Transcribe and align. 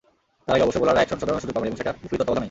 তার 0.45 0.53
আগে 0.55 0.65
অবশ্য 0.65 0.79
বোলাররা 0.81 0.99
অ্যাকশন 1.01 1.19
শোধরানোর 1.21 1.41
সুযোগ 1.43 1.55
পাবেন 1.55 1.67
এবং 1.69 1.79
সেটা 1.79 1.91
বিসিবির 2.01 2.19
তত্ত্বাবধানেই। 2.19 2.39